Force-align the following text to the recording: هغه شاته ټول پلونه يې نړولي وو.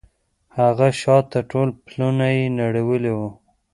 هغه 0.57 0.87
شاته 1.01 1.39
ټول 1.51 1.67
پلونه 1.85 2.27
يې 2.35 2.43
نړولي 2.59 3.11
وو. 3.17 3.29